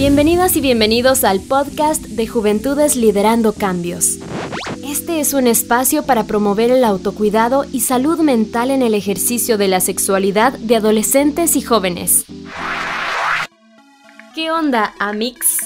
Bienvenidas 0.00 0.56
y 0.56 0.62
bienvenidos 0.62 1.24
al 1.24 1.40
podcast 1.40 2.02
de 2.02 2.26
Juventudes 2.26 2.96
Liderando 2.96 3.52
Cambios. 3.52 4.16
Este 4.82 5.20
es 5.20 5.34
un 5.34 5.46
espacio 5.46 6.06
para 6.06 6.24
promover 6.24 6.70
el 6.70 6.84
autocuidado 6.84 7.66
y 7.70 7.80
salud 7.80 8.18
mental 8.20 8.70
en 8.70 8.80
el 8.80 8.94
ejercicio 8.94 9.58
de 9.58 9.68
la 9.68 9.80
sexualidad 9.80 10.54
de 10.54 10.76
adolescentes 10.76 11.54
y 11.54 11.60
jóvenes. 11.60 12.24
¿Qué 14.34 14.50
onda, 14.50 14.94
Amix? 14.98 15.58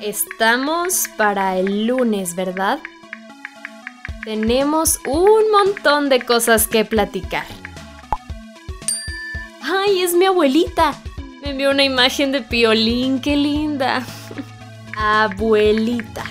Estamos 0.00 1.04
para 1.18 1.58
el 1.58 1.86
lunes, 1.86 2.34
¿verdad? 2.34 2.78
Tenemos 4.24 4.98
un 5.06 5.50
montón 5.52 6.08
de 6.08 6.22
cosas 6.22 6.66
que 6.66 6.86
platicar. 6.86 7.44
¡Ay, 9.60 10.00
es 10.00 10.14
mi 10.14 10.24
abuelita! 10.24 10.94
Me 11.42 11.50
envió 11.50 11.70
una 11.70 11.84
imagen 11.84 12.32
de 12.32 12.42
Piolín, 12.42 13.20
qué 13.20 13.34
linda. 13.34 14.04
Abuelita. 14.96 16.24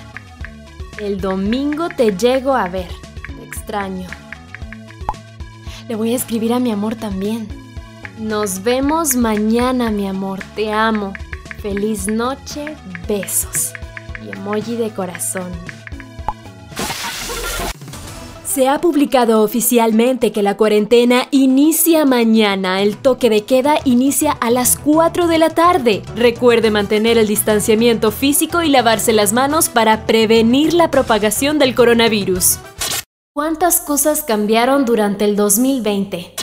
El 1.00 1.20
domingo 1.20 1.90
te 1.90 2.16
llego 2.16 2.54
a 2.54 2.68
ver. 2.70 2.90
Te 3.26 3.44
extraño. 3.44 4.08
Le 5.88 5.96
voy 5.96 6.14
a 6.14 6.16
escribir 6.16 6.54
a 6.54 6.60
mi 6.60 6.72
amor 6.72 6.96
también. 6.96 7.48
Nos 8.20 8.62
vemos 8.62 9.16
mañana, 9.16 9.90
mi 9.90 10.08
amor. 10.08 10.42
Te 10.56 10.72
amo. 10.72 11.14
Feliz 11.62 12.08
noche. 12.08 12.76
Besos. 13.08 13.74
Y 14.24 14.30
emoji 14.30 14.76
de 14.76 14.92
corazón. 14.92 15.52
Se 18.50 18.68
ha 18.68 18.82
publicado 18.82 19.44
oficialmente 19.44 20.32
que 20.32 20.42
la 20.42 20.58
cuarentena 20.58 21.28
inicia 21.30 22.04
mañana. 22.06 22.82
El 22.82 22.98
toque 22.98 23.30
de 23.30 23.46
queda 23.46 23.76
inicia 23.86 24.32
a 24.32 24.50
las 24.50 24.76
4 24.76 25.28
de 25.28 25.38
la 25.38 25.52
tarde. 25.52 26.02
Recuerde 26.16 26.72
mantener 26.72 27.20
el 27.20 27.28
distanciamiento 27.28 28.10
físico 28.10 28.64
y 28.64 28.70
lavarse 28.70 29.14
las 29.14 29.34
manos 29.34 29.70
para 29.70 30.08
prevenir 30.08 30.74
la 30.74 30.90
propagación 30.90 31.60
del 31.60 31.76
coronavirus. 31.76 32.58
¿Cuántas 33.34 33.82
cosas 33.82 34.24
cambiaron 34.24 34.84
durante 34.84 35.26
el 35.26 35.36
2020? 35.36 36.34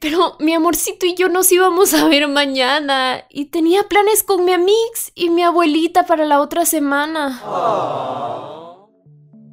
pero 0.00 0.34
mi 0.40 0.54
amorcito 0.54 1.06
y 1.06 1.14
yo 1.14 1.28
nos 1.28 1.52
íbamos 1.52 1.94
a 1.94 2.08
ver 2.08 2.26
mañana 2.26 3.22
y 3.30 3.44
tenía 3.44 3.84
planes 3.84 4.24
con 4.24 4.44
mi 4.44 4.52
amix 4.52 5.12
y 5.14 5.30
mi 5.30 5.44
abuelita 5.44 6.04
para 6.04 6.24
la 6.24 6.40
otra 6.40 6.66
semana. 6.66 7.40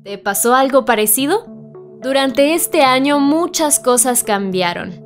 ¿Te 0.04 0.18
pasó 0.18 0.56
algo 0.56 0.84
parecido? 0.86 1.55
Durante 2.06 2.54
este 2.54 2.84
año 2.84 3.20
muchas 3.20 3.80
cosas 3.80 4.22
cambiaron. 4.22 5.04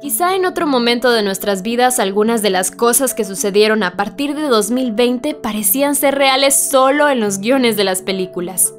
Quizá 0.00 0.36
en 0.36 0.46
otro 0.46 0.68
momento 0.68 1.10
de 1.10 1.24
nuestras 1.24 1.62
vidas 1.62 1.98
algunas 1.98 2.40
de 2.40 2.50
las 2.50 2.70
cosas 2.70 3.14
que 3.14 3.24
sucedieron 3.24 3.82
a 3.82 3.96
partir 3.96 4.36
de 4.36 4.42
2020 4.42 5.34
parecían 5.34 5.96
ser 5.96 6.14
reales 6.14 6.54
solo 6.54 7.08
en 7.08 7.18
los 7.18 7.40
guiones 7.40 7.76
de 7.76 7.82
las 7.82 8.00
películas. 8.00 8.72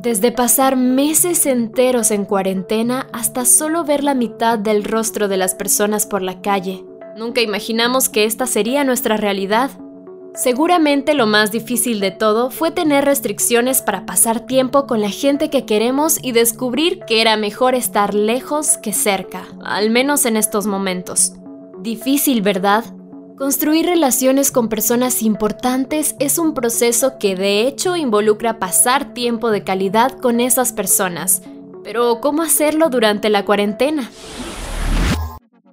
Desde 0.00 0.32
pasar 0.32 0.76
meses 0.76 1.44
enteros 1.44 2.10
en 2.10 2.24
cuarentena 2.24 3.06
hasta 3.12 3.44
solo 3.44 3.84
ver 3.84 4.02
la 4.02 4.14
mitad 4.14 4.58
del 4.58 4.82
rostro 4.82 5.28
de 5.28 5.36
las 5.36 5.54
personas 5.54 6.06
por 6.06 6.22
la 6.22 6.40
calle. 6.40 6.86
Nunca 7.18 7.42
imaginamos 7.42 8.08
que 8.08 8.24
esta 8.24 8.46
sería 8.46 8.82
nuestra 8.82 9.18
realidad. 9.18 9.70
Seguramente 10.34 11.14
lo 11.14 11.26
más 11.26 11.52
difícil 11.52 12.00
de 12.00 12.10
todo 12.10 12.50
fue 12.50 12.72
tener 12.72 13.04
restricciones 13.04 13.82
para 13.82 14.04
pasar 14.04 14.40
tiempo 14.40 14.88
con 14.88 15.00
la 15.00 15.10
gente 15.10 15.48
que 15.48 15.64
queremos 15.64 16.18
y 16.20 16.32
descubrir 16.32 16.98
que 17.06 17.20
era 17.20 17.36
mejor 17.36 17.76
estar 17.76 18.14
lejos 18.14 18.76
que 18.76 18.92
cerca, 18.92 19.46
al 19.62 19.90
menos 19.90 20.26
en 20.26 20.36
estos 20.36 20.66
momentos. 20.66 21.34
Difícil, 21.78 22.42
¿verdad? 22.42 22.84
Construir 23.38 23.86
relaciones 23.86 24.50
con 24.50 24.68
personas 24.68 25.22
importantes 25.22 26.16
es 26.18 26.38
un 26.38 26.52
proceso 26.52 27.16
que 27.20 27.36
de 27.36 27.68
hecho 27.68 27.94
involucra 27.94 28.58
pasar 28.58 29.14
tiempo 29.14 29.52
de 29.52 29.62
calidad 29.62 30.18
con 30.18 30.40
esas 30.40 30.72
personas. 30.72 31.42
Pero 31.84 32.20
¿cómo 32.20 32.42
hacerlo 32.42 32.90
durante 32.90 33.30
la 33.30 33.44
cuarentena? 33.44 34.10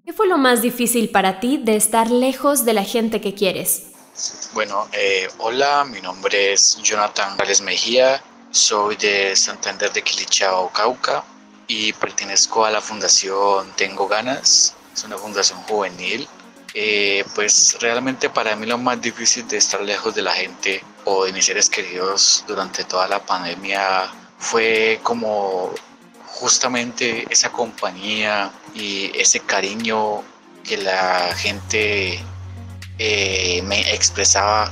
¿Qué 0.06 0.14
fue 0.14 0.28
lo 0.28 0.38
más 0.38 0.62
difícil 0.62 1.10
para 1.10 1.40
ti 1.40 1.58
de 1.58 1.76
estar 1.76 2.12
lejos 2.12 2.64
de 2.64 2.74
la 2.74 2.84
gente 2.84 3.22
que 3.22 3.34
quieres? 3.34 3.91
Bueno, 4.54 4.90
eh, 4.92 5.30
hola, 5.38 5.86
mi 5.86 6.02
nombre 6.02 6.54
es 6.54 6.78
Jonathan 6.84 7.38
Gales 7.38 7.62
Mejía, 7.62 8.22
soy 8.52 8.98
de 8.98 9.36
Santander 9.38 9.94
de 9.94 10.02
Quilichao, 10.02 10.70
Cauca 10.74 11.24
y 11.68 11.94
pertenezco 11.94 12.66
a 12.66 12.72
la 12.72 12.82
fundación 12.82 13.72
Tengo 13.78 14.10
Ganas, 14.10 14.76
es 14.94 15.04
una 15.06 15.18
fundación 15.18 15.60
juvenil. 15.64 16.28
Eh, 16.74 17.24
pues 17.36 17.78
realmente 17.80 18.30
para 18.30 18.56
mí 18.56 18.66
lo 18.66 18.78
más 18.78 19.02
difícil 19.02 19.48
de 19.48 19.58
estar 19.58 19.82
lejos 19.82 20.14
de 20.14 20.22
la 20.22 20.34
gente 20.34 20.84
o 21.06 21.26
de 21.26 21.34
mis 21.34 21.46
seres 21.46 21.70
queridos 21.70 22.44
durante 22.48 22.84
toda 22.86 23.08
la 23.08 23.26
pandemia 23.26 24.10
fue 24.38 25.00
como 25.04 25.74
justamente 26.28 27.26
esa 27.30 27.52
compañía 27.52 28.52
y 28.74 29.12
ese 29.18 29.40
cariño 29.42 30.24
que 30.64 30.78
la 30.78 31.34
gente 31.36 32.24
eh, 33.04 33.64
me 33.64 33.80
expresaba, 33.96 34.72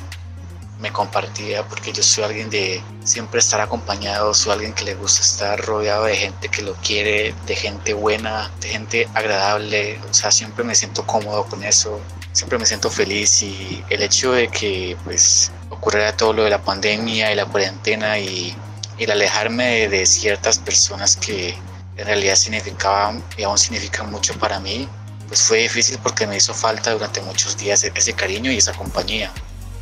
me 0.79 0.91
compartía, 0.91 1.67
porque 1.67 1.91
yo 1.91 2.03
soy 2.03 2.25
alguien 2.25 2.51
de 2.51 2.79
siempre 3.03 3.39
estar 3.39 3.59
acompañado, 3.59 4.35
soy 4.35 4.51
alguien 4.53 4.73
que 4.73 4.83
le 4.83 4.93
gusta 4.93 5.21
estar 5.23 5.59
rodeado 5.65 6.03
de 6.03 6.15
gente 6.15 6.47
que 6.47 6.61
lo 6.61 6.75
quiere, 6.75 7.33
de 7.47 7.55
gente 7.55 7.95
buena, 7.95 8.51
de 8.61 8.69
gente 8.69 9.07
agradable, 9.15 9.99
o 10.07 10.13
sea, 10.13 10.29
siempre 10.29 10.63
me 10.63 10.75
siento 10.75 11.07
cómodo 11.07 11.43
con 11.45 11.63
eso, 11.63 11.99
siempre 12.31 12.59
me 12.59 12.67
siento 12.67 12.91
feliz. 12.91 13.41
Y 13.41 13.83
el 13.89 14.03
hecho 14.03 14.33
de 14.33 14.47
que 14.47 14.95
pues 15.05 15.51
ocurriera 15.71 16.15
todo 16.15 16.31
lo 16.33 16.43
de 16.43 16.51
la 16.51 16.61
pandemia 16.61 17.31
y 17.31 17.35
la 17.35 17.45
cuarentena 17.45 18.19
y, 18.19 18.55
el 18.99 19.11
alejarme 19.11 19.65
de, 19.65 19.87
de 19.87 20.05
ciertas 20.05 20.59
personas 20.59 21.15
que 21.15 21.57
en 21.95 22.05
realidad 22.05 22.35
significaban 22.35 23.23
y 23.37 23.43
aún 23.43 23.57
significan 23.57 24.11
mucho 24.11 24.33
para 24.37 24.59
mí, 24.59 24.89
pues 25.29 25.41
fue 25.43 25.59
difícil 25.59 25.97
porque 26.03 26.27
me 26.27 26.35
hizo 26.35 26.53
falta 26.53 26.91
durante 26.91 27.21
muchos 27.21 27.55
días 27.55 27.83
ese 27.83 28.13
cariño 28.13 28.51
y 28.51 28.57
esa 28.57 28.73
compañía. 28.73 29.31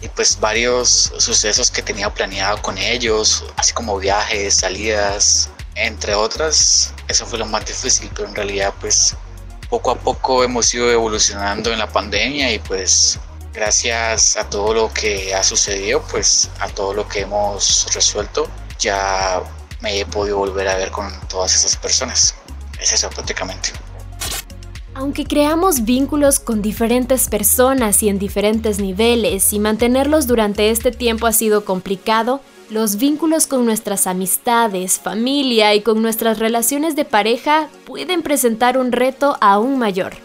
Y 0.02 0.10
pues 0.10 0.40
varios 0.40 1.12
sucesos 1.18 1.72
que 1.72 1.82
tenía 1.82 2.14
planeado 2.14 2.62
con 2.62 2.78
ellos, 2.78 3.44
así 3.56 3.74
como 3.74 3.98
viajes, 3.98 4.54
salidas, 4.54 5.50
entre 5.74 6.14
otras, 6.14 6.94
eso 7.08 7.26
fue 7.26 7.40
lo 7.40 7.46
más 7.46 7.66
difícil, 7.66 8.12
pero 8.14 8.28
en 8.28 8.36
realidad 8.36 8.74
pues 8.80 9.16
poco 9.70 9.92
a 9.92 9.96
poco 9.96 10.44
hemos 10.44 10.72
ido 10.74 10.92
evolucionando 10.92 11.72
en 11.72 11.80
la 11.80 11.88
pandemia 11.88 12.52
y 12.54 12.60
pues 12.60 13.18
gracias 13.54 14.38
a 14.38 14.50
todo 14.50 14.74
lo 14.74 14.94
que 14.94 15.34
ha 15.34 15.44
sucedido, 15.44 16.04
pues 16.12 16.50
a 16.60 16.68
todo 16.68 16.94
lo 16.94 17.08
que 17.08 17.22
hemos 17.22 17.88
resuelto, 17.94 18.48
ya 18.78 19.42
me 19.82 20.00
he 20.00 20.06
podido 20.06 20.38
volver 20.38 20.68
a 20.68 20.76
ver 20.76 20.92
con 20.92 21.12
todas 21.28 21.56
esas 21.56 21.76
personas. 21.76 22.36
Es 22.80 22.92
eso 22.94 23.10
prácticamente. 23.10 23.72
Aunque 24.98 25.26
creamos 25.26 25.86
vínculos 25.86 26.40
con 26.40 26.64
diferentes 26.64 27.30
personas 27.30 28.02
y 28.02 28.10
en 28.10 28.18
diferentes 28.18 28.80
niveles 28.80 29.54
y 29.54 29.60
mantenerlos 29.60 30.26
durante 30.26 30.72
este 30.72 30.90
tiempo 30.90 31.28
ha 31.28 31.34
sido 31.34 31.66
complicado, 31.66 32.42
los 32.72 32.98
vínculos 32.98 33.46
con 33.46 33.64
nuestras 33.64 34.08
amistades, 34.08 35.00
familia 35.00 35.76
y 35.76 35.82
con 35.82 36.02
nuestras 36.02 36.40
relaciones 36.40 36.96
de 36.96 37.06
pareja 37.06 37.70
pueden 37.86 38.24
presentar 38.24 38.76
un 38.80 38.92
reto 38.92 39.38
aún 39.40 39.78
mayor. 39.78 40.16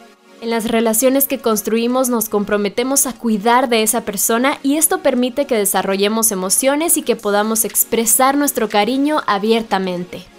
En 0.41 0.49
las 0.49 0.65
relaciones 0.71 1.27
que 1.29 1.39
construimos 1.39 2.09
nos 2.09 2.31
comprometemos 2.31 3.07
a 3.07 3.13
cuidar 3.13 3.69
de 3.69 3.83
esa 3.83 4.07
persona 4.07 4.59
y 4.63 4.79
esto 4.79 5.01
permite 5.01 5.47
que 5.47 5.55
desarrollemos 5.55 6.33
emociones 6.33 6.97
y 6.97 7.03
que 7.03 7.15
podamos 7.15 7.67
expresar 7.67 8.39
nuestro 8.39 8.71
cariño 8.71 9.21
abiertamente. 9.27 10.32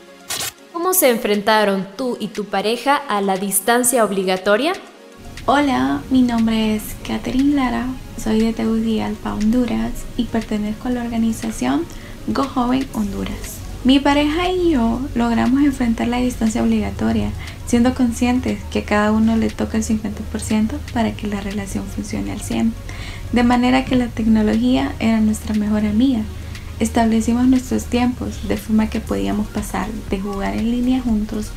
¿Cómo 0.73 0.95
se 0.95 1.11
enfrentaron 1.11 1.88
tú 1.95 2.17
y 2.19 2.29
tu 2.29 2.45
pareja 2.45 2.95
a 2.95 3.22
la 3.22 3.38
distancia 3.38 4.03
obligatoria? 4.03 4.73
Hola, 5.45 6.01
mi 6.09 6.23
nombre 6.23 6.75
es 6.75 6.81
Catherine 7.07 7.53
Lara, 7.53 7.85
soy 8.17 8.39
de 8.39 8.53
Tegucigalpa, 8.53 9.36
Honduras 9.36 9.92
y 10.18 10.24
pertenezco 10.24 10.88
a 10.88 10.92
la 10.92 11.03
organización 11.03 11.86
Go 12.25 12.45
Joven 12.45 12.88
Honduras. 12.94 13.59
Mi 13.83 14.00
pareja 14.00 14.50
y 14.50 14.71
yo 14.71 15.00
logramos 15.13 15.62
enfrentar 15.62 16.07
la 16.07 16.18
distancia 16.18 16.63
obligatoria, 16.63 17.30
siendo 17.68 17.94
conscientes 17.94 18.59
que 18.71 18.80
a 18.80 18.86
cada 18.86 19.12
uno 19.12 19.38
le 19.38 19.51
toca 19.51 19.77
el 19.77 19.83
50% 19.83 20.80
para 20.92 21.13
que 21.13 21.27
la 21.27 21.39
relación 21.39 21.86
funcione 21.86 22.31
al 22.31 22.39
100%, 22.39 22.71
de 23.31 23.44
manera 23.44 23.86
que 23.86 23.95
la 23.95 24.07
tecnología 24.07 24.95
era 25.00 25.21
nuestra 25.21 25.53
mejor 25.53 25.86
amiga 25.86 26.24
Establecimos 26.80 27.46
nuestros 27.48 27.86
tiempos 27.86 28.48
de 28.48 28.58
forma 28.58 28.90
que 28.90 29.00
podíamos 29.00 29.48
pasar 29.48 29.88
de 30.10 30.20
jugar 30.20 30.56
en 30.56 30.72
línea 30.72 31.02
juntos, 31.02 31.52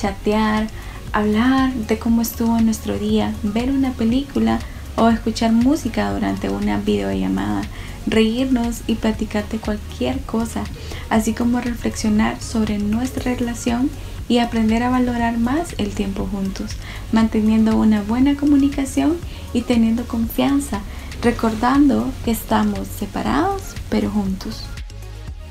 chatear, 0.00 0.68
hablar 1.12 1.72
de 1.74 1.98
cómo 1.98 2.22
estuvo 2.22 2.58
nuestro 2.60 2.98
día, 2.98 3.34
ver 3.42 3.70
una 3.70 3.90
película 3.92 4.60
o 4.96 5.08
escuchar 5.08 5.52
música 5.52 6.12
durante 6.12 6.50
una 6.50 6.78
videollamada, 6.78 7.62
reírnos 8.06 8.82
y 8.86 8.94
platicar 8.94 9.48
de 9.48 9.58
cualquier 9.58 10.20
cosa, 10.20 10.62
así 11.08 11.32
como 11.32 11.60
reflexionar 11.60 12.40
sobre 12.40 12.78
nuestra 12.78 13.34
relación 13.34 13.90
y 14.28 14.38
aprender 14.38 14.84
a 14.84 14.90
valorar 14.90 15.38
más 15.38 15.74
el 15.78 15.90
tiempo 15.90 16.28
juntos, 16.30 16.70
manteniendo 17.10 17.76
una 17.76 18.02
buena 18.02 18.36
comunicación 18.36 19.16
y 19.52 19.62
teniendo 19.62 20.06
confianza 20.06 20.80
recordando 21.22 22.10
que 22.24 22.30
estamos 22.30 22.88
separados 22.88 23.62
pero 23.90 24.10
juntos. 24.10 24.62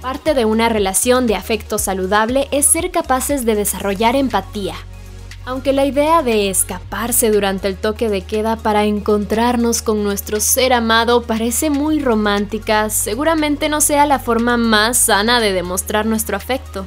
Parte 0.02 0.34
de 0.34 0.46
una 0.46 0.70
relación 0.70 1.28
de 1.28 1.36
afecto 1.36 1.78
saludable 1.78 2.48
es 2.52 2.66
ser 2.66 2.90
capaces 2.92 3.46
de 3.46 3.56
desarrollar 3.56 4.16
empatía. 4.16 4.76
Aunque 5.46 5.74
la 5.74 5.86
idea 5.86 6.22
de 6.22 6.50
escaparse 6.50 7.32
durante 7.32 7.68
el 7.68 7.76
toque 7.76 8.08
de 8.08 8.22
queda 8.22 8.56
para 8.56 8.86
encontrarnos 8.86 9.82
con 9.82 10.04
nuestro 10.04 10.40
ser 10.40 10.74
amado 10.74 11.24
parece 11.24 11.70
muy 11.70 12.00
romántica, 12.00 12.90
seguramente 12.90 13.68
no 13.68 13.82
sea 13.82 14.06
la 14.06 14.20
forma 14.20 14.58
más 14.58 14.98
sana 14.98 15.40
de 15.40 15.52
demostrar 15.52 16.06
nuestro 16.06 16.38
afecto. 16.38 16.86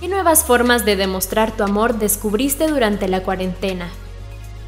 ¿Qué 0.00 0.08
nuevas 0.08 0.44
formas 0.44 0.84
de 0.84 0.96
demostrar 0.96 1.52
tu 1.52 1.62
amor 1.62 1.98
descubriste 1.98 2.66
durante 2.66 3.06
la 3.06 3.22
cuarentena? 3.22 3.88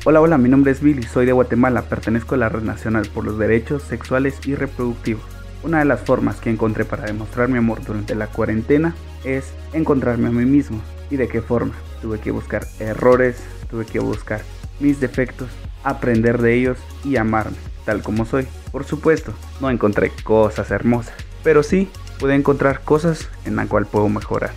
Hola, 0.06 0.20
hola, 0.20 0.36
mi 0.36 0.50
nombre 0.50 0.70
es 0.70 0.82
Billy, 0.82 1.02
soy 1.02 1.24
de 1.24 1.32
Guatemala, 1.32 1.88
pertenezco 1.88 2.34
a 2.34 2.38
la 2.38 2.50
Red 2.50 2.64
Nacional 2.64 3.08
por 3.14 3.24
los 3.24 3.38
Derechos 3.38 3.82
Sexuales 3.84 4.38
y 4.46 4.54
Reproductivos. 4.54 5.24
Una 5.62 5.78
de 5.78 5.86
las 5.86 6.02
formas 6.02 6.40
que 6.40 6.50
encontré 6.50 6.84
para 6.84 7.06
demostrar 7.06 7.48
mi 7.48 7.56
amor 7.56 7.82
durante 7.82 8.14
la 8.14 8.26
cuarentena 8.26 8.94
es 9.24 9.54
encontrarme 9.72 10.28
a 10.28 10.30
mí 10.30 10.44
mismo. 10.44 10.82
¿Y 11.10 11.16
de 11.16 11.26
qué 11.26 11.40
forma? 11.40 11.72
Tuve 12.02 12.20
que 12.20 12.32
buscar 12.32 12.66
errores, 12.80 13.42
tuve 13.70 13.86
que 13.86 13.98
buscar 13.98 14.42
mis 14.78 15.00
defectos, 15.00 15.48
aprender 15.84 16.36
de 16.42 16.52
ellos 16.52 16.76
y 17.02 17.16
amarme, 17.16 17.56
tal 17.86 18.02
como 18.02 18.26
soy. 18.26 18.46
Por 18.72 18.84
supuesto, 18.84 19.32
no 19.62 19.70
encontré 19.70 20.12
cosas 20.22 20.70
hermosas, 20.70 21.14
pero 21.42 21.62
sí 21.62 21.88
pude 22.20 22.34
encontrar 22.34 22.82
cosas 22.82 23.30
en 23.46 23.56
las 23.56 23.68
cuales 23.68 23.88
puedo 23.88 24.10
mejorar. 24.10 24.50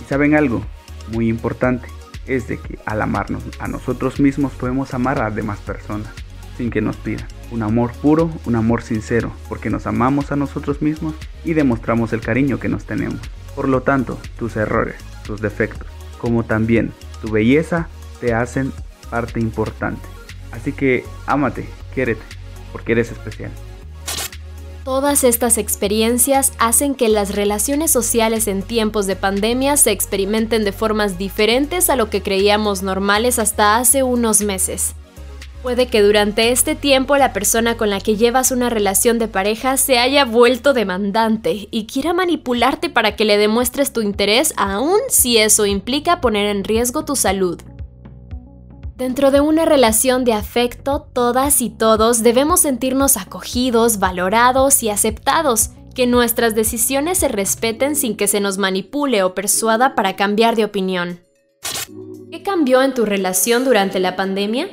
¿Y 0.00 0.04
saben 0.04 0.36
algo? 0.36 0.62
Muy 1.10 1.28
importante, 1.28 1.88
es 2.26 2.48
de 2.48 2.58
que 2.58 2.78
al 2.86 3.02
amarnos 3.02 3.42
a 3.58 3.68
nosotros 3.68 4.20
mismos 4.20 4.52
podemos 4.52 4.94
amar 4.94 5.22
a 5.22 5.30
demás 5.30 5.58
personas 5.58 6.08
sin 6.56 6.70
que 6.70 6.80
nos 6.80 6.96
pidan. 6.96 7.26
Un 7.50 7.62
amor 7.62 7.92
puro, 7.92 8.30
un 8.46 8.56
amor 8.56 8.82
sincero, 8.82 9.32
porque 9.48 9.70
nos 9.70 9.86
amamos 9.86 10.32
a 10.32 10.36
nosotros 10.36 10.82
mismos 10.82 11.14
y 11.44 11.54
demostramos 11.54 12.12
el 12.12 12.20
cariño 12.20 12.58
que 12.58 12.68
nos 12.68 12.84
tenemos. 12.84 13.20
Por 13.54 13.68
lo 13.68 13.82
tanto, 13.82 14.18
tus 14.38 14.56
errores, 14.56 14.96
tus 15.24 15.40
defectos, 15.40 15.88
como 16.18 16.44
también 16.44 16.92
tu 17.20 17.30
belleza, 17.30 17.88
te 18.20 18.34
hacen 18.34 18.72
parte 19.10 19.40
importante. 19.40 20.02
Así 20.52 20.72
que 20.72 21.04
ámate, 21.26 21.68
quiérete, 21.94 22.22
porque 22.72 22.92
eres 22.92 23.12
especial. 23.12 23.50
Todas 24.84 25.24
estas 25.24 25.56
experiencias 25.56 26.52
hacen 26.58 26.94
que 26.94 27.08
las 27.08 27.34
relaciones 27.34 27.90
sociales 27.90 28.46
en 28.46 28.62
tiempos 28.62 29.06
de 29.06 29.16
pandemia 29.16 29.78
se 29.78 29.92
experimenten 29.92 30.62
de 30.62 30.72
formas 30.72 31.16
diferentes 31.16 31.88
a 31.88 31.96
lo 31.96 32.10
que 32.10 32.20
creíamos 32.20 32.82
normales 32.82 33.38
hasta 33.38 33.76
hace 33.76 34.02
unos 34.02 34.42
meses. 34.42 34.94
Puede 35.62 35.86
que 35.86 36.02
durante 36.02 36.50
este 36.50 36.74
tiempo 36.74 37.16
la 37.16 37.32
persona 37.32 37.78
con 37.78 37.88
la 37.88 37.98
que 37.98 38.16
llevas 38.16 38.50
una 38.50 38.68
relación 38.68 39.18
de 39.18 39.26
pareja 39.26 39.78
se 39.78 39.96
haya 39.98 40.26
vuelto 40.26 40.74
demandante 40.74 41.66
y 41.70 41.86
quiera 41.86 42.12
manipularte 42.12 42.90
para 42.90 43.16
que 43.16 43.24
le 43.24 43.38
demuestres 43.38 43.90
tu 43.90 44.02
interés 44.02 44.52
aun 44.58 45.00
si 45.08 45.38
eso 45.38 45.64
implica 45.64 46.20
poner 46.20 46.44
en 46.44 46.62
riesgo 46.62 47.06
tu 47.06 47.16
salud. 47.16 47.58
Dentro 48.96 49.32
de 49.32 49.40
una 49.40 49.64
relación 49.64 50.24
de 50.24 50.34
afecto, 50.34 51.08
todas 51.12 51.60
y 51.60 51.68
todos 51.68 52.22
debemos 52.22 52.60
sentirnos 52.60 53.16
acogidos, 53.16 53.98
valorados 53.98 54.84
y 54.84 54.88
aceptados, 54.88 55.70
que 55.96 56.06
nuestras 56.06 56.54
decisiones 56.54 57.18
se 57.18 57.26
respeten 57.26 57.96
sin 57.96 58.16
que 58.16 58.28
se 58.28 58.38
nos 58.38 58.56
manipule 58.56 59.24
o 59.24 59.34
persuada 59.34 59.96
para 59.96 60.14
cambiar 60.14 60.54
de 60.54 60.64
opinión. 60.64 61.18
¿Qué 62.30 62.44
cambió 62.44 62.82
en 62.82 62.94
tu 62.94 63.04
relación 63.04 63.64
durante 63.64 63.98
la 63.98 64.14
pandemia? 64.14 64.68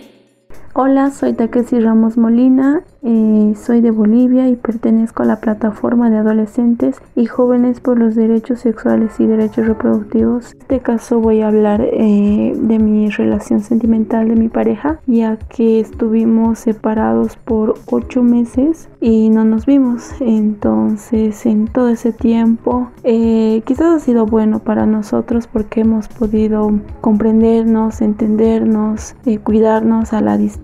Hola, 0.74 1.12
soy 1.12 1.34
Takeshi 1.34 1.82
Ramos 1.82 2.18
Molina, 2.18 2.82
eh, 3.04 3.56
soy 3.62 3.82
de 3.82 3.92
Bolivia 3.92 4.48
y 4.48 4.56
pertenezco 4.56 5.22
a 5.22 5.26
la 5.26 5.42
plataforma 5.42 6.10
de 6.10 6.20
adolescentes 6.20 7.02
y 7.14 7.26
jóvenes 7.26 7.82
por 7.82 8.00
los 8.00 8.16
derechos 8.16 8.62
sexuales 8.62 9.20
y 9.20 9.26
derechos 9.26 9.68
reproductivos. 9.68 10.54
En 10.54 10.62
este 10.62 10.80
caso 10.80 11.20
voy 11.20 11.42
a 11.42 11.50
hablar 11.50 11.82
eh, 11.82 12.54
de 12.56 12.80
mi 12.80 13.10
relación 13.10 13.60
sentimental 13.60 14.30
de 14.30 14.38
mi 14.38 14.48
pareja, 14.48 15.02
ya 15.08 15.36
que 15.36 15.82
estuvimos 15.82 16.60
separados 16.60 17.36
por 17.36 17.74
ocho 17.88 18.24
meses 18.24 18.88
y 19.02 19.30
no 19.30 19.44
nos 19.44 19.66
vimos. 19.66 20.12
Entonces, 20.22 21.46
en 21.46 21.68
todo 21.68 21.90
ese 21.90 22.14
tiempo, 22.14 22.92
eh, 23.04 23.62
quizás 23.66 23.88
ha 23.88 24.00
sido 24.00 24.26
bueno 24.26 24.60
para 24.60 24.86
nosotros 24.86 25.48
porque 25.48 25.82
hemos 25.82 26.08
podido 26.08 26.72
comprendernos, 27.02 28.00
entendernos, 28.00 29.16
cuidarnos 29.44 30.14
a 30.14 30.22
la 30.22 30.38
distancia 30.38 30.61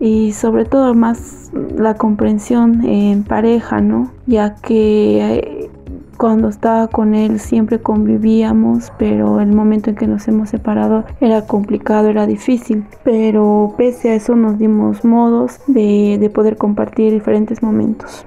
y 0.00 0.32
sobre 0.32 0.64
todo 0.64 0.94
más 0.94 1.50
la 1.76 1.94
comprensión 1.94 2.84
en 2.84 3.24
pareja, 3.24 3.80
¿no? 3.80 4.12
Ya 4.26 4.56
que 4.56 5.38
eh, 5.38 5.70
cuando 6.16 6.48
estaba 6.48 6.88
con 6.88 7.14
él 7.14 7.38
siempre 7.38 7.80
convivíamos, 7.80 8.92
pero 8.98 9.40
el 9.40 9.52
momento 9.52 9.90
en 9.90 9.96
que 9.96 10.06
nos 10.06 10.26
hemos 10.28 10.50
separado 10.50 11.04
era 11.20 11.46
complicado, 11.46 12.08
era 12.08 12.26
difícil. 12.26 12.86
Pero 13.04 13.74
pese 13.76 14.10
a 14.10 14.14
eso 14.14 14.34
nos 14.34 14.58
dimos 14.58 15.04
modos 15.04 15.60
de, 15.66 16.18
de 16.18 16.30
poder 16.30 16.56
compartir 16.56 17.12
diferentes 17.12 17.62
momentos. 17.62 18.24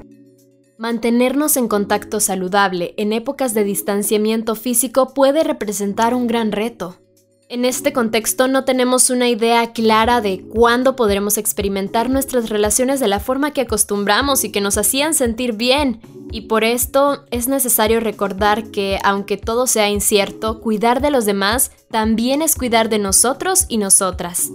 Mantenernos 0.78 1.58
en 1.58 1.68
contacto 1.68 2.20
saludable 2.22 2.94
en 2.96 3.12
épocas 3.12 3.54
de 3.54 3.66
distanciamiento 3.66 4.56
físico 4.56 5.14
puede 5.14 5.44
representar 5.44 6.14
un 6.14 6.28
gran 6.28 6.54
reto. 6.54 6.96
En 7.52 7.66
este 7.66 7.94
contexto 7.94 8.48
no 8.48 8.64
tenemos 8.64 9.10
una 9.10 9.28
idea 9.28 9.74
clara 9.74 10.22
de 10.22 10.42
cuándo 10.54 10.96
podremos 10.96 11.40
experimentar 11.40 12.08
nuestras 12.08 12.50
relaciones 12.50 13.00
de 13.00 13.08
la 13.08 13.20
forma 13.20 13.54
que 13.54 13.62
acostumbramos 13.62 14.44
y 14.44 14.52
que 14.52 14.62
nos 14.62 14.78
hacían 14.78 15.16
sentir 15.16 15.54
bien. 15.54 16.00
Y 16.32 16.42
por 16.42 16.64
esto 16.64 17.26
es 17.32 17.48
necesario 17.48 18.02
recordar 18.02 18.66
que, 18.66 19.00
aunque 19.04 19.38
todo 19.38 19.66
sea 19.66 19.90
incierto, 19.90 20.62
cuidar 20.62 21.02
de 21.02 21.10
los 21.10 21.26
demás 21.26 21.72
también 21.90 22.44
es 22.44 22.54
cuidar 22.54 22.88
de 22.88 23.00
nosotros 23.00 23.66
y 23.68 23.78
nosotras. 23.78 24.52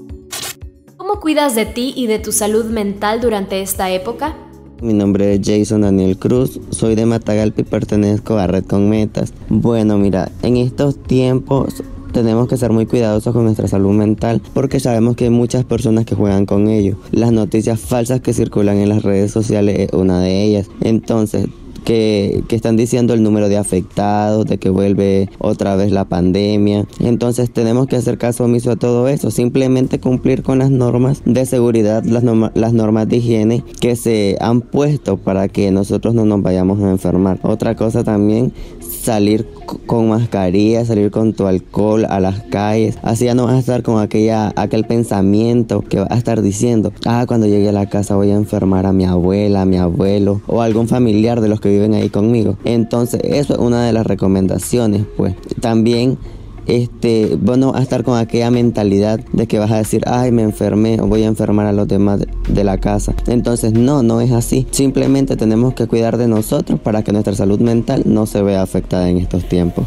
¿Cómo 0.96 1.18
cuidas 1.18 1.56
de 1.56 1.66
ti 1.66 1.94
y 1.96 2.06
de 2.06 2.20
tu 2.20 2.30
salud 2.30 2.66
mental 2.66 3.20
durante 3.20 3.60
esta 3.60 3.90
época? 3.90 4.36
Mi 4.80 4.92
nombre 4.92 5.34
es 5.34 5.40
Jason 5.42 5.80
Daniel 5.80 6.16
Cruz, 6.16 6.60
soy 6.70 6.94
de 6.94 7.06
Matagalpa 7.06 7.60
y 7.60 7.64
pertenezco 7.64 8.38
a 8.38 8.46
Red 8.46 8.66
con 8.66 8.88
Metas. 8.88 9.34
Bueno, 9.48 9.98
mira, 9.98 10.30
en 10.42 10.58
estos 10.58 11.02
tiempos 11.02 11.82
tenemos 12.14 12.48
que 12.48 12.56
ser 12.56 12.70
muy 12.70 12.86
cuidadosos 12.86 13.34
con 13.34 13.44
nuestra 13.44 13.68
salud 13.68 13.92
mental 13.92 14.40
porque 14.54 14.80
sabemos 14.80 15.16
que 15.16 15.24
hay 15.24 15.30
muchas 15.30 15.64
personas 15.64 16.06
que 16.06 16.14
juegan 16.14 16.46
con 16.46 16.68
ello. 16.68 16.96
Las 17.10 17.32
noticias 17.32 17.80
falsas 17.80 18.20
que 18.20 18.32
circulan 18.32 18.78
en 18.78 18.88
las 18.88 19.02
redes 19.02 19.32
sociales 19.32 19.80
es 19.80 19.92
una 19.92 20.20
de 20.20 20.44
ellas. 20.44 20.70
Entonces, 20.80 21.48
que, 21.84 22.42
están 22.50 22.76
diciendo 22.76 23.14
el 23.14 23.22
número 23.22 23.48
de 23.48 23.56
afectados, 23.56 24.46
de 24.46 24.58
que 24.58 24.70
vuelve 24.70 25.28
otra 25.38 25.76
vez 25.76 25.90
la 25.90 26.04
pandemia. 26.04 26.86
Entonces 27.00 27.50
tenemos 27.50 27.86
que 27.86 27.96
hacer 27.96 28.16
caso 28.16 28.44
omiso 28.44 28.70
a 28.70 28.76
todo 28.76 29.08
eso, 29.08 29.30
simplemente 29.30 29.98
cumplir 29.98 30.42
con 30.42 30.58
las 30.58 30.70
normas 30.70 31.22
de 31.24 31.46
seguridad, 31.46 32.04
las, 32.04 32.24
las 32.54 32.72
normas 32.72 33.08
de 33.08 33.16
higiene 33.16 33.64
que 33.80 33.96
se 33.96 34.36
han 34.40 34.60
puesto 34.60 35.16
para 35.16 35.48
que 35.48 35.70
nosotros 35.70 36.14
no 36.14 36.24
nos 36.24 36.42
vayamos 36.42 36.80
a 36.80 36.90
enfermar. 36.90 37.38
Otra 37.42 37.74
cosa 37.74 38.04
también, 38.04 38.52
salir 38.80 39.46
con 39.86 40.08
mascarilla, 40.08 40.84
salir 40.84 41.10
con 41.10 41.34
tu 41.34 41.46
alcohol 41.46 42.06
a 42.08 42.20
las 42.20 42.40
calles. 42.44 42.98
Así 43.02 43.26
ya 43.26 43.34
no 43.34 43.44
vas 43.44 43.56
a 43.56 43.58
estar 43.58 43.82
con 43.82 44.00
aquella, 44.00 44.52
aquel 44.56 44.84
pensamiento 44.84 45.82
que 45.82 46.00
vas 46.00 46.10
a 46.10 46.16
estar 46.16 46.40
diciendo, 46.40 46.92
ah, 47.04 47.24
cuando 47.26 47.46
llegue 47.46 47.68
a 47.68 47.72
la 47.72 47.88
casa 47.88 48.16
voy 48.16 48.30
a 48.30 48.34
enfermar 48.34 48.86
a 48.86 48.92
mi 48.92 49.04
abuela, 49.04 49.62
a 49.62 49.66
mi 49.66 49.76
abuelo 49.76 50.40
o 50.46 50.62
algún 50.62 50.88
familiar 50.88 51.40
de 51.40 51.48
los 51.48 51.60
que 51.60 51.73
viven 51.74 51.94
ahí 51.94 52.08
conmigo. 52.08 52.56
Entonces, 52.64 53.20
eso 53.24 53.54
es 53.54 53.58
una 53.58 53.84
de 53.84 53.92
las 53.92 54.06
recomendaciones, 54.06 55.04
pues. 55.16 55.34
También 55.60 56.18
este, 56.66 57.36
bueno, 57.38 57.72
a 57.74 57.82
estar 57.82 58.04
con 58.04 58.18
aquella 58.18 58.50
mentalidad 58.50 59.20
de 59.32 59.46
que 59.46 59.58
vas 59.58 59.70
a 59.70 59.76
decir, 59.76 60.02
ay, 60.06 60.32
me 60.32 60.42
enfermé 60.42 61.00
o 61.00 61.06
voy 61.06 61.22
a 61.22 61.26
enfermar 61.26 61.66
a 61.66 61.72
los 61.72 61.86
demás 61.88 62.20
de 62.48 62.64
la 62.64 62.78
casa. 62.78 63.14
Entonces, 63.26 63.72
no, 63.72 64.02
no 64.02 64.20
es 64.20 64.32
así. 64.32 64.66
Simplemente 64.70 65.36
tenemos 65.36 65.74
que 65.74 65.86
cuidar 65.86 66.16
de 66.16 66.28
nosotros 66.28 66.80
para 66.80 67.02
que 67.02 67.12
nuestra 67.12 67.34
salud 67.34 67.60
mental 67.60 68.02
no 68.06 68.26
se 68.26 68.42
vea 68.42 68.62
afectada 68.62 69.08
en 69.08 69.18
estos 69.18 69.44
tiempos. 69.48 69.86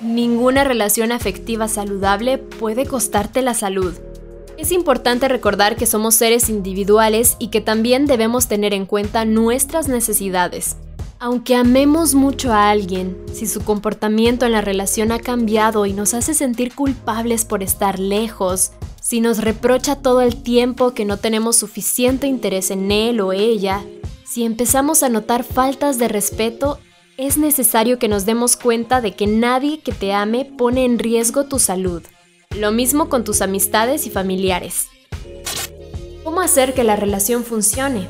Ninguna 0.00 0.64
relación 0.64 1.12
afectiva 1.12 1.68
saludable 1.68 2.38
puede 2.38 2.86
costarte 2.86 3.42
la 3.42 3.54
salud. 3.54 3.94
Es 4.56 4.70
importante 4.70 5.28
recordar 5.28 5.76
que 5.76 5.86
somos 5.86 6.14
seres 6.14 6.48
individuales 6.48 7.36
y 7.38 7.48
que 7.48 7.60
también 7.60 8.06
debemos 8.06 8.46
tener 8.46 8.72
en 8.72 8.86
cuenta 8.86 9.24
nuestras 9.24 9.88
necesidades. 9.88 10.76
Aunque 11.24 11.56
amemos 11.56 12.14
mucho 12.14 12.52
a 12.52 12.68
alguien, 12.68 13.16
si 13.32 13.46
su 13.46 13.64
comportamiento 13.64 14.44
en 14.44 14.52
la 14.52 14.60
relación 14.60 15.10
ha 15.10 15.18
cambiado 15.18 15.86
y 15.86 15.94
nos 15.94 16.12
hace 16.12 16.34
sentir 16.34 16.74
culpables 16.74 17.46
por 17.46 17.62
estar 17.62 17.98
lejos, 17.98 18.72
si 19.00 19.22
nos 19.22 19.38
reprocha 19.38 19.96
todo 19.96 20.20
el 20.20 20.42
tiempo 20.42 20.92
que 20.92 21.06
no 21.06 21.16
tenemos 21.16 21.56
suficiente 21.56 22.26
interés 22.26 22.70
en 22.70 22.92
él 22.92 23.22
o 23.22 23.32
ella, 23.32 23.82
si 24.26 24.44
empezamos 24.44 25.02
a 25.02 25.08
notar 25.08 25.44
faltas 25.44 25.98
de 25.98 26.08
respeto, 26.08 26.78
es 27.16 27.38
necesario 27.38 27.98
que 27.98 28.08
nos 28.08 28.26
demos 28.26 28.58
cuenta 28.58 29.00
de 29.00 29.16
que 29.16 29.26
nadie 29.26 29.80
que 29.80 29.92
te 29.92 30.12
ame 30.12 30.44
pone 30.44 30.84
en 30.84 30.98
riesgo 30.98 31.44
tu 31.46 31.58
salud. 31.58 32.02
Lo 32.50 32.70
mismo 32.70 33.08
con 33.08 33.24
tus 33.24 33.40
amistades 33.40 34.06
y 34.06 34.10
familiares. 34.10 34.88
¿Cómo 36.22 36.42
hacer 36.42 36.74
que 36.74 36.84
la 36.84 36.96
relación 36.96 37.44
funcione? 37.44 38.08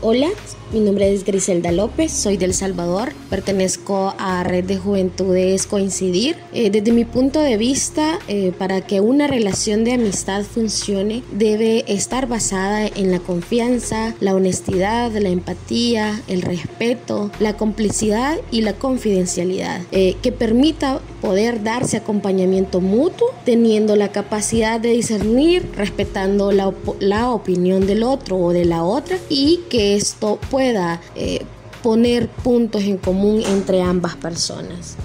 Hola, 0.00 0.28
mi 0.72 0.78
nombre 0.78 1.12
es 1.12 1.24
Griselda 1.24 1.72
López, 1.72 2.12
soy 2.12 2.36
del 2.36 2.54
Salvador, 2.54 3.12
pertenezco 3.30 4.14
a 4.16 4.44
Red 4.44 4.66
de 4.66 4.76
Juventudes 4.76 5.66
Coincidir. 5.66 6.36
Eh, 6.52 6.70
desde 6.70 6.92
mi 6.92 7.04
punto 7.04 7.40
de 7.40 7.56
vista, 7.56 8.20
eh, 8.28 8.52
para 8.56 8.80
que 8.82 9.00
una 9.00 9.26
relación 9.26 9.82
de 9.82 9.94
amistad 9.94 10.44
funcione, 10.44 11.24
debe 11.32 11.84
estar 11.92 12.28
basada 12.28 12.86
en 12.86 13.10
la 13.10 13.18
confianza, 13.18 14.14
la 14.20 14.36
honestidad, 14.36 15.10
la 15.10 15.30
empatía, 15.30 16.22
el 16.28 16.42
respeto, 16.42 17.32
la 17.40 17.56
complicidad 17.56 18.36
y 18.52 18.60
la 18.60 18.74
confidencialidad, 18.74 19.80
eh, 19.90 20.14
que 20.22 20.30
permita 20.30 21.00
poder 21.20 21.64
darse 21.64 21.96
acompañamiento 21.96 22.80
mutuo, 22.80 23.26
teniendo 23.44 23.96
la 23.96 24.12
capacidad 24.12 24.78
de 24.78 24.90
discernir, 24.90 25.68
respetando 25.74 26.52
la, 26.52 26.72
la 27.00 27.32
opinión 27.32 27.86
del 27.86 28.04
otro 28.04 28.36
o 28.36 28.52
de 28.52 28.64
la 28.64 28.84
otra 28.84 29.18
y 29.28 29.60
que 29.68 29.87
esto 29.96 30.38
pueda 30.50 31.00
eh, 31.14 31.44
poner 31.82 32.28
puntos 32.28 32.82
en 32.82 32.98
común 32.98 33.42
entre 33.46 33.82
ambas 33.82 34.16
personas. 34.16 34.96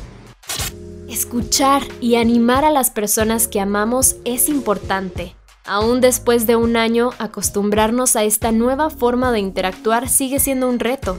Escuchar 1.07 1.83
y 2.01 2.15
animar 2.15 2.65
a 2.65 2.71
las 2.71 2.89
personas 2.89 3.47
que 3.47 3.59
amamos 3.59 4.15
es 4.25 4.49
importante. 4.49 5.35
Aún 5.65 6.01
después 6.01 6.47
de 6.47 6.55
un 6.55 6.75
año, 6.75 7.11
acostumbrarnos 7.19 8.15
a 8.15 8.23
esta 8.23 8.51
nueva 8.51 8.89
forma 8.89 9.31
de 9.31 9.39
interactuar 9.39 10.09
sigue 10.09 10.39
siendo 10.39 10.67
un 10.67 10.79
reto. 10.79 11.17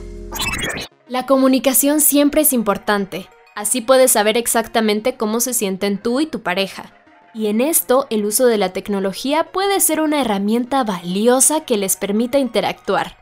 La 1.07 1.25
comunicación 1.25 2.01
siempre 2.01 2.41
es 2.41 2.53
importante, 2.53 3.27
así 3.55 3.81
puedes 3.81 4.11
saber 4.11 4.37
exactamente 4.37 5.15
cómo 5.15 5.39
se 5.39 5.53
sienten 5.53 5.97
tú 5.97 6.19
y 6.19 6.25
tu 6.25 6.41
pareja. 6.41 6.91
Y 7.33 7.47
en 7.47 7.59
esto 7.59 8.07
el 8.09 8.25
uso 8.25 8.45
de 8.45 8.57
la 8.57 8.73
tecnología 8.73 9.51
puede 9.51 9.79
ser 9.79 9.99
una 9.99 10.21
herramienta 10.21 10.83
valiosa 10.83 11.61
que 11.61 11.77
les 11.77 11.95
permita 11.95 12.37
interactuar. 12.39 13.17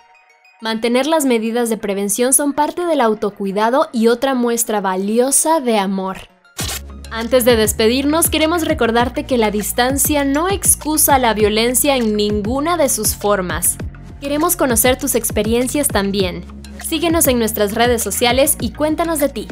Mantener 0.64 1.08
las 1.08 1.26
medidas 1.26 1.70
de 1.70 1.76
prevención 1.76 2.32
son 2.32 2.54
parte 2.54 2.86
del 2.86 3.02
autocuidado 3.02 3.90
y 3.92 4.08
otra 4.08 4.34
muestra 4.34 4.80
valiosa 4.80 5.60
de 5.60 5.78
amor. 5.78 6.30
Antes 7.12 7.44
de 7.44 7.58
despedirnos, 7.58 8.30
queremos 8.30 8.66
recordarte 8.66 9.26
que 9.26 9.38
la 9.38 9.52
distancia 9.52 10.24
no 10.24 10.48
excusa 10.48 11.20
la 11.20 11.34
violencia 11.34 11.98
en 11.98 12.16
ninguna 12.16 12.78
de 12.78 12.88
sus 12.88 13.14
formas. 13.14 13.76
Queremos 14.22 14.56
conocer 14.56 14.98
tus 14.98 15.16
experiencias 15.16 15.90
también. 15.90 16.46
Síguenos 16.82 17.28
en 17.28 17.40
nuestras 17.40 17.76
redes 17.76 18.02
sociales 18.02 18.56
y 18.62 18.72
cuéntanos 18.72 19.20
de 19.20 19.28
ti. 19.28 19.48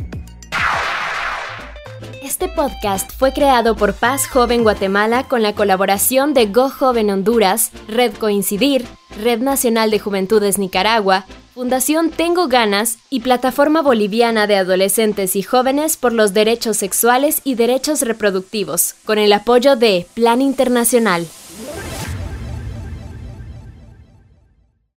Este 2.41 2.55
podcast 2.55 3.11
fue 3.11 3.33
creado 3.33 3.75
por 3.75 3.93
Paz 3.93 4.25
Joven 4.25 4.63
Guatemala 4.63 5.27
con 5.27 5.43
la 5.43 5.53
colaboración 5.53 6.33
de 6.33 6.47
Go 6.47 6.71
Joven 6.71 7.11
Honduras, 7.11 7.69
Red 7.87 8.15
Coincidir, 8.15 8.87
Red 9.23 9.41
Nacional 9.41 9.91
de 9.91 9.99
Juventudes 9.99 10.57
Nicaragua, 10.57 11.27
Fundación 11.53 12.09
Tengo 12.09 12.47
Ganas 12.47 12.97
y 13.11 13.19
Plataforma 13.19 13.83
Boliviana 13.83 14.47
de 14.47 14.55
Adolescentes 14.55 15.35
y 15.35 15.43
Jóvenes 15.43 15.97
por 15.97 16.13
los 16.13 16.33
Derechos 16.33 16.77
Sexuales 16.77 17.41
y 17.43 17.53
Derechos 17.53 18.01
Reproductivos, 18.01 18.95
con 19.05 19.19
el 19.19 19.33
apoyo 19.33 19.75
de 19.75 20.07
Plan 20.15 20.41
Internacional. 20.41 21.27